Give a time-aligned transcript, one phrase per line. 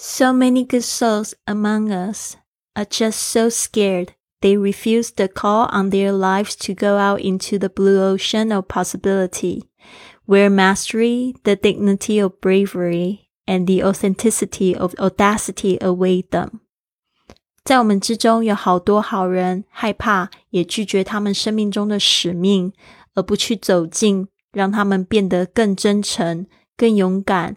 [0.00, 2.36] So many good souls among us
[2.74, 7.58] are just so scared they refuse the call on their lives to go out into
[7.58, 9.64] the blue ocean of possibility,
[10.26, 16.60] where mastery, the dignity of bravery, and the authenticity of audacity await them.
[17.64, 22.72] 在我们之中有好多好人，害怕也拒绝他们生命中的使命，
[23.14, 27.56] 而不去走进，让他们变得更真诚、更勇敢、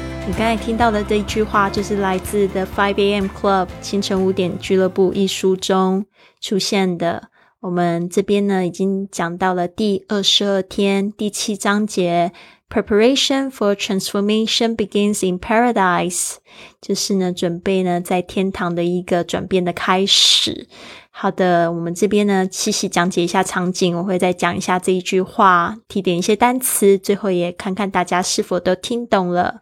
[0.27, 3.25] 你刚才听到的这一句话，就是来自《The Five A.M.
[3.25, 6.05] Club》清晨五点俱乐部一书中
[6.39, 7.29] 出现的。
[7.59, 12.31] 我们这边呢，已经讲到了第二十二天第七章节
[12.69, 16.35] ，Preparation for transformation begins in paradise，
[16.79, 20.67] 就是呢，准备呢，在天堂的一个转变的开始。
[21.09, 29.61] 好的，我们这边呢，细细讲解一下场景，我会再讲一下这一句话，提点一些单词，最后也看看大家是否都听懂了。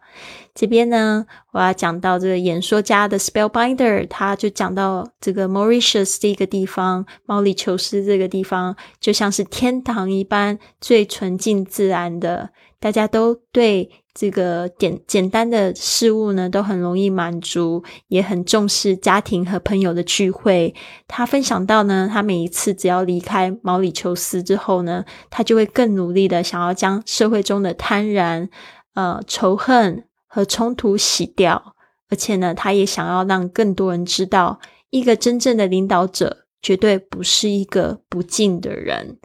[0.60, 20.74] 这边呢，我要讲到这个演说家的 Spellbinder，他就讲到这个 Mauritius 这个地方，毛里求斯这个地方，就像是天堂一般，最纯净自然的，大家都对这个简简单的事物呢，都很容易满足，也很重视家庭和朋友的聚会。
[21.08, 28.50] 他分享到呢，他每一次只要离开毛里求斯之后呢，他就会更努力的想要将社会中的贪婪、
[28.92, 30.04] 呃仇恨。
[30.32, 31.74] 和冲突洗掉，
[32.08, 39.18] 而且呢，他也想要让更多人知道，一个真正的领导者绝对不是一个不敬的人。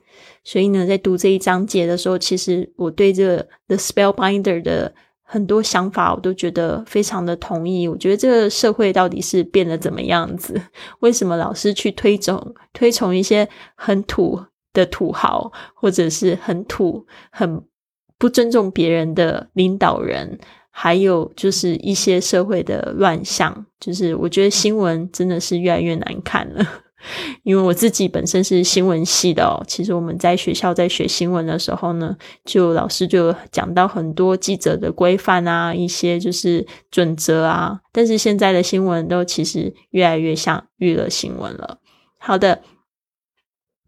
[0.44, 7.88] 所以呢，在读这一章节的时候，其实我对这 The Spellbinder 的很多想法，我都觉得非常的同意。
[7.88, 10.60] 我觉得这个社会到底是变得怎么样子？
[11.02, 17.64] 为什么老是去推崇推崇一些很土的土豪，或者是很土、很
[18.17, 20.39] 不尊重别人的领导人？
[20.77, 26.65] 还有就是一些社会的乱象，就是我觉得新闻真的是越来越难看了。
[27.43, 37.80] 因为我自己本身是新闻系的哦，其实我们在学校在学新闻的时候呢，就老师就讲到很多记者的规范啊，一些就是准则啊。
[37.93, 41.80] 但是现在的新闻都其实越来越像娱乐新闻了。
[42.19, 42.61] 好的，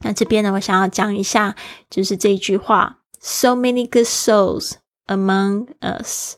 [0.03, 1.57] 那这边呢，我想要讲一下，
[1.89, 4.75] 就是这一句话：So many good souls
[5.07, 6.36] among us。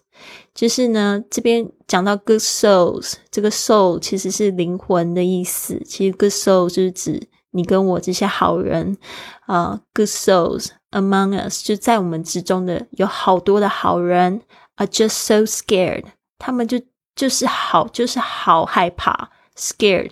[0.59, 5.81] 就是呢，这边讲到 good souls，这个 soul 其实是灵魂的意思。
[5.85, 8.97] 其实 good soul 就是指你跟我这些好人
[9.45, 14.41] 啊，good souls among us 就在我们之中的有好多的好人
[14.75, 16.03] ，are just so scared，
[16.37, 16.77] 他们就
[17.15, 20.11] 就是好就是好害怕，scared，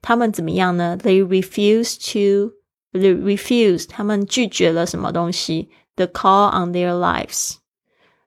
[0.00, 2.52] 他们怎么样呢？They refuse to
[2.92, 7.56] refuse，他们拒绝了什么东西？The call on their lives。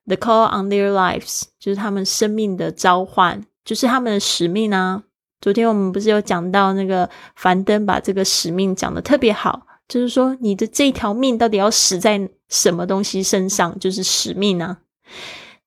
[0.05, 5.03] The call on their lives 就是他们生命的召唤，就是他们的使命啊。
[5.39, 14.79] 昨天我们不是有讲到那个樊登把这个使命讲的特别好，就是说你的这条命到底要使在什么东西身上，就是使命啊。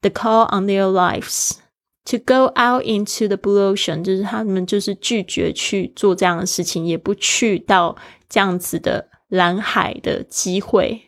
[0.02, 1.52] The call on their lives
[2.04, 7.96] to go out into the blue ocean，就是他们就是拒绝去做这样的事情，也不去到
[8.28, 11.00] 这样子的蓝海的机会，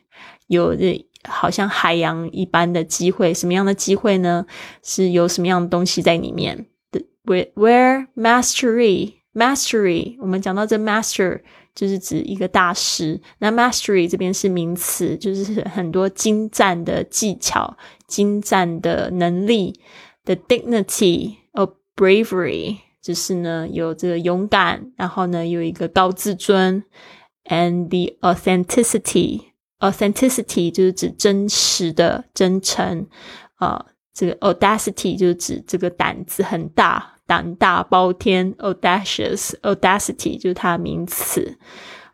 [0.46, 1.06] 有的。
[1.24, 4.46] 好像海洋一般的机会，什么样的机会呢？
[4.82, 6.66] 是有什么样的东西在里面
[7.24, 11.42] ？Where where mastery mastery，我们讲到这 master
[11.74, 13.20] 就是指一个大师。
[13.38, 19.80] 那 mastery 这边是名词，就是很多精湛的技巧、精湛的能力。
[20.24, 26.84] The dignity of bravery，就是呢有这个勇敢，然后呢有一个高自尊
[27.44, 29.42] ，and the authenticity。
[29.80, 33.06] Authenticity 就是指真实的真诚
[33.54, 38.52] 啊，这个 audacity 就是指这个胆子很大，胆大包天。
[38.54, 41.58] Audacious，audacity 就是它的名词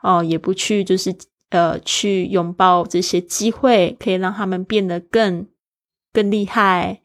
[0.02, 1.16] 哦，也不去就是
[1.48, 5.46] 呃去拥抱这些机会，可以让他们变得更
[6.12, 7.00] 更厉害、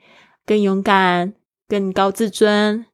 [0.46, 1.34] 更勇敢、
[1.68, 2.86] 更高自尊、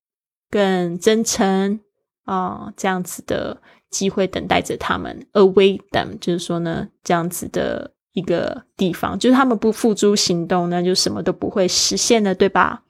[0.52, 1.80] 更真诚
[2.26, 3.62] 啊，这样子的。
[3.96, 12.84] 机会等待着他们，await them，就是说呢，这样子的一个地方，就是他们不付诸行动，那就什么都不会实现的，对吧？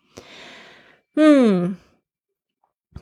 [1.15, 1.77] 嗯，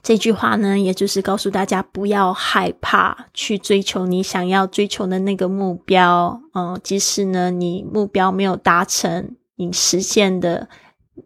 [0.02, 6.42] 这句话呢，也就是告诉大家不要害怕去追求你想要追求的那个目标。
[6.54, 10.68] 嗯，即使呢你目标没有达成，你实现的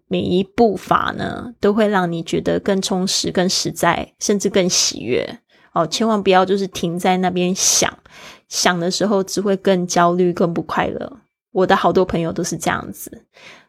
[0.07, 5.39] 每一步伐呢，都会让你觉得更充实、更实在，甚至更喜悦。
[5.81, 7.91] 哦，千万不要就是停在那边想，
[8.49, 11.19] 想的时候只会更焦虑、更不快乐。
[11.51, 13.25] 我的好多朋友都是这样子，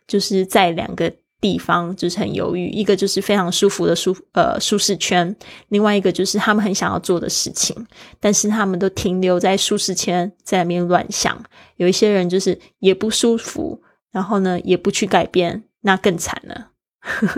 [0.07, 1.13] 就是在两个。
[1.41, 5.37] 地方就是很犹豫，一个就是非常舒服的舒呃舒适圈，
[5.69, 7.87] 另外一个就是他们很想要做的事情，
[8.19, 11.41] 但是他们都停留在舒适圈，在那边乱想。
[11.77, 16.71] 有一些人就是也不舒服，然后呢也不去改变，那更惨了，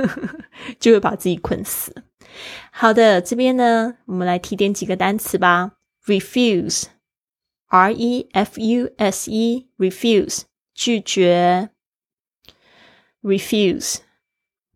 [0.80, 1.94] 就会把自己困死。
[2.71, 5.73] 好的，这边呢我们来提点几个单词吧。
[6.05, 10.41] refuse，r e f u s e，refuse，
[10.73, 11.69] 拒绝。
[13.21, 14.01] refuse,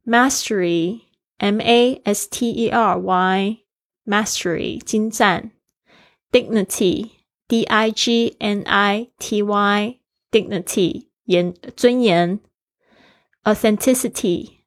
[0.04, 1.02] mastery,
[1.38, 3.60] M A S T E R Y,
[4.06, 5.52] mastery, 精湛
[6.32, 7.12] dignity,
[7.48, 10.00] D I G N I T Y,
[10.32, 12.40] dignity, 严尊严
[13.44, 14.62] authenticity,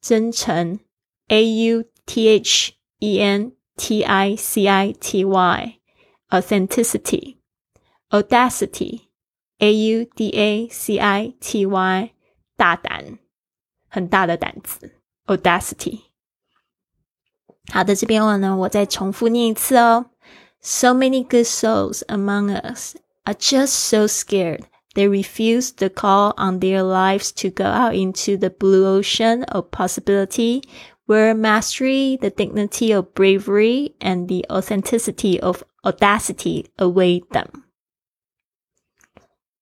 [0.00, 0.80] 真诚
[1.28, 5.78] A U T H E N T I C I T Y,
[6.32, 7.38] authenticity,
[8.10, 9.08] audacity,
[9.58, 12.10] A U D A C I T Y,
[12.56, 13.18] 大胆，
[13.88, 14.92] 很大的胆子，
[15.26, 16.00] audacity。
[17.72, 20.06] 好的，这边话呢，我再重复念一次哦。
[20.60, 24.62] So many good souls among us are just so scared
[24.94, 29.66] they refuse the call on their lives to go out into the blue ocean of
[29.70, 30.62] possibility
[31.11, 37.47] where mastery, the dignity of bravery, and the authenticity of audacity await them.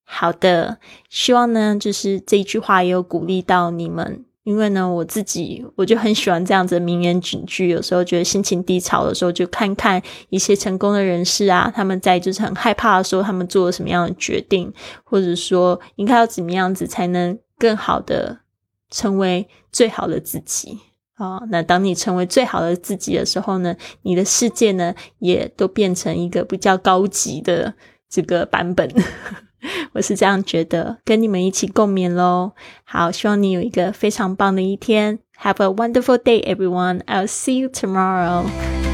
[0.03, 0.77] 好的，
[1.09, 4.25] 希望呢，就是这一句话也有鼓励到你们。
[4.43, 7.67] 因为呢，我自己我就很喜欢这样子名言警句。
[7.67, 14.73] 有时候觉得心情低潮的时候，就看看一些成功的人士啊，他们在就是很害怕的时候，他们做了什么样的决定，
[15.03, 18.39] 或者说应该要怎么样子才能更好的
[18.89, 20.79] 成为最好的自己
[21.25, 21.39] 啊。
[21.49, 27.73] 那当你成为最好的自己的时候呢，你的世界呢，也都变成一个比较高级的
[28.09, 28.89] 这个版本。
[29.91, 32.53] 我是这样觉得，跟你们一起共勉喽。
[32.85, 35.19] 好，希望你有一个非常棒的一天。
[35.41, 37.01] Have a wonderful day, everyone.
[37.05, 38.88] I'll see you tomorrow.